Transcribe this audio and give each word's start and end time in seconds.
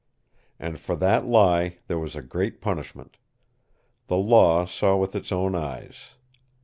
And 0.59 0.79
for 0.79 0.95
that 0.95 1.27
lie 1.27 1.77
there 1.85 1.99
was 1.99 2.15
a 2.15 2.23
great 2.23 2.59
punishment. 2.59 3.17
The 4.07 4.17
Law 4.17 4.65
saw 4.65 4.97
with 4.97 5.13
its 5.15 5.31
own 5.31 5.53
eyes. 5.53 6.15